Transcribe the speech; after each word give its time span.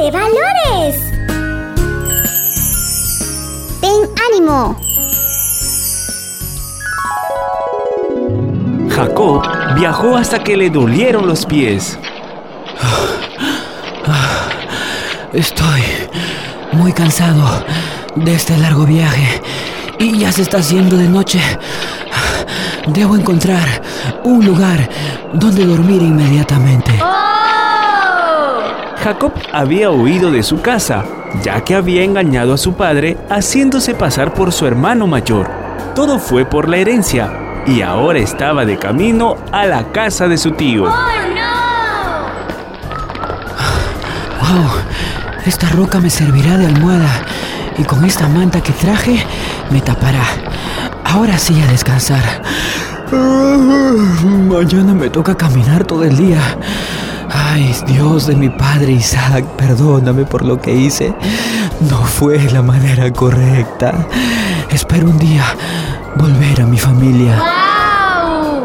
de 0.00 0.10
valores. 0.12 0.96
Ten 3.80 4.08
ánimo. 4.30 4.76
Jacob 8.88 9.42
viajó 9.74 10.16
hasta 10.16 10.38
que 10.38 10.56
le 10.56 10.70
dolieron 10.70 11.26
los 11.26 11.44
pies. 11.44 11.98
Estoy 15.32 15.82
muy 16.72 16.92
cansado 16.92 17.64
de 18.14 18.34
este 18.34 18.56
largo 18.56 18.86
viaje 18.86 19.42
y 19.98 20.18
ya 20.18 20.30
se 20.30 20.42
está 20.42 20.58
haciendo 20.58 20.96
de 20.96 21.08
noche. 21.08 21.40
Debo 22.86 23.16
encontrar 23.16 23.82
un 24.24 24.46
lugar 24.46 24.88
donde 25.34 25.66
dormir 25.66 26.02
inmediatamente. 26.02 26.92
Jacob 29.08 29.32
había 29.54 29.90
huido 29.90 30.30
de 30.30 30.42
su 30.42 30.60
casa, 30.60 31.02
ya 31.42 31.64
que 31.64 31.74
había 31.74 32.02
engañado 32.04 32.52
a 32.52 32.58
su 32.58 32.74
padre 32.74 33.16
haciéndose 33.30 33.94
pasar 33.94 34.34
por 34.34 34.52
su 34.52 34.66
hermano 34.66 35.06
mayor. 35.06 35.48
Todo 35.94 36.18
fue 36.18 36.44
por 36.44 36.68
la 36.68 36.76
herencia 36.76 37.62
y 37.66 37.80
ahora 37.80 38.18
estaba 38.18 38.66
de 38.66 38.76
camino 38.76 39.36
a 39.50 39.64
la 39.64 39.92
casa 39.92 40.28
de 40.28 40.36
su 40.36 40.50
tío. 40.50 40.82
¡Wow! 40.82 40.92
Esta 45.46 45.70
roca 45.70 46.00
me 46.00 46.10
servirá 46.10 46.58
de 46.58 46.66
almohada 46.66 47.22
y 47.78 47.84
con 47.84 48.04
esta 48.04 48.28
manta 48.28 48.60
que 48.60 48.72
traje 48.72 49.24
me 49.70 49.80
tapará. 49.80 50.26
Ahora 51.02 51.38
sí 51.38 51.58
a 51.62 51.66
descansar. 51.72 52.42
Mañana 53.10 54.92
me 54.92 55.08
toca 55.08 55.34
caminar 55.34 55.86
todo 55.86 56.04
el 56.04 56.14
día. 56.14 56.42
Ay, 57.30 57.74
Dios 57.86 58.26
de 58.26 58.36
mi 58.36 58.48
padre 58.48 58.92
Isaac, 58.92 59.44
perdóname 59.56 60.24
por 60.24 60.44
lo 60.44 60.60
que 60.60 60.74
hice. 60.74 61.14
No 61.90 62.04
fue 62.04 62.38
la 62.50 62.62
manera 62.62 63.12
correcta. 63.12 64.06
Espero 64.70 65.08
un 65.08 65.18
día 65.18 65.44
volver 66.16 66.62
a 66.62 66.66
mi 66.66 66.78
familia. 66.78 67.42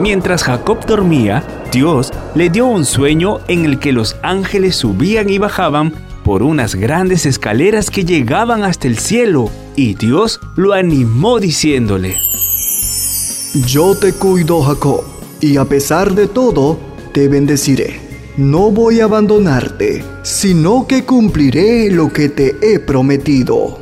Mientras 0.00 0.44
Jacob 0.44 0.84
dormía, 0.86 1.42
Dios 1.72 2.12
le 2.34 2.50
dio 2.50 2.66
un 2.66 2.84
sueño 2.84 3.40
en 3.48 3.64
el 3.64 3.78
que 3.78 3.92
los 3.92 4.16
ángeles 4.22 4.76
subían 4.76 5.28
y 5.28 5.38
bajaban 5.38 5.92
por 6.24 6.42
unas 6.42 6.74
grandes 6.74 7.26
escaleras 7.26 7.90
que 7.90 8.04
llegaban 8.04 8.62
hasta 8.62 8.86
el 8.86 8.98
cielo, 8.98 9.50
y 9.76 9.94
Dios 9.94 10.40
lo 10.56 10.72
animó 10.72 11.40
diciéndole, 11.40 12.16
Yo 13.66 13.94
te 13.96 14.12
cuido, 14.12 14.62
Jacob, 14.62 15.04
y 15.40 15.56
a 15.56 15.64
pesar 15.64 16.12
de 16.14 16.26
todo, 16.26 16.78
te 17.12 17.28
bendeciré. 17.28 18.07
No 18.38 18.70
voy 18.70 19.00
a 19.00 19.04
abandonarte, 19.06 20.04
sino 20.22 20.86
que 20.86 21.04
cumpliré 21.04 21.90
lo 21.90 22.12
que 22.12 22.28
te 22.28 22.54
he 22.62 22.78
prometido. 22.78 23.80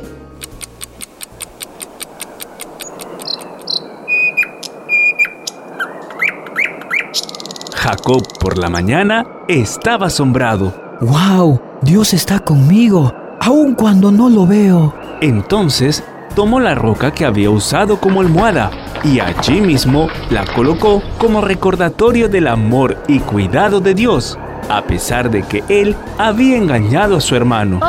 Jacob 7.75 8.23
por 8.39 8.57
la 8.57 8.71
mañana 8.71 9.27
estaba 9.47 10.07
asombrado. 10.07 10.73
¡Wow! 11.01 11.61
Dios 11.83 12.15
está 12.15 12.39
conmigo, 12.39 13.13
aun 13.39 13.75
cuando 13.75 14.11
no 14.11 14.27
lo 14.27 14.47
veo. 14.47 14.95
Entonces 15.21 16.03
tomó 16.33 16.59
la 16.59 16.73
roca 16.73 17.11
que 17.11 17.25
había 17.25 17.51
usado 17.51 17.99
como 17.99 18.21
almohada 18.21 18.71
y 19.03 19.19
allí 19.19 19.61
mismo 19.61 20.07
la 20.31 20.45
colocó 20.45 21.03
como 21.19 21.41
recordatorio 21.41 22.27
del 22.27 22.47
amor 22.47 22.97
y 23.07 23.19
cuidado 23.19 23.79
de 23.79 23.93
Dios, 23.93 24.37
a 24.69 24.83
pesar 24.83 25.29
de 25.29 25.43
que 25.43 25.63
él 25.69 25.95
había 26.17 26.57
engañado 26.57 27.17
a 27.17 27.21
su 27.21 27.35
hermano. 27.35 27.79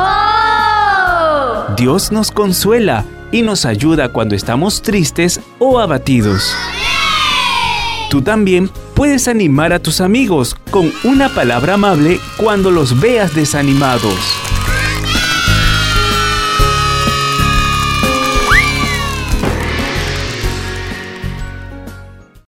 Dios 1.75 2.11
nos 2.11 2.31
consuela 2.31 3.05
y 3.31 3.41
nos 3.41 3.65
ayuda 3.65 4.09
cuando 4.09 4.35
estamos 4.35 4.81
tristes 4.81 5.39
o 5.59 5.79
abatidos. 5.79 6.55
Tú 8.09 8.21
también 8.21 8.69
puedes 8.95 9.27
animar 9.27 9.71
a 9.71 9.79
tus 9.79 10.01
amigos 10.01 10.55
con 10.71 10.91
una 11.03 11.29
palabra 11.29 11.75
amable 11.75 12.19
cuando 12.37 12.71
los 12.71 12.99
veas 12.99 13.35
desanimados. 13.35 14.15